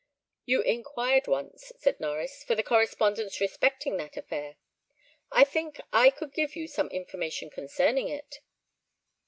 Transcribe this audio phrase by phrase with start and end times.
[0.47, 4.55] "You inquired once," said Norries, "for the correspondence respecting that affair;
[5.31, 8.39] I think I could give you some information concerning it."